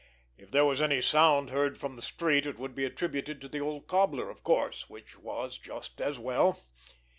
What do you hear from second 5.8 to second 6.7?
as well.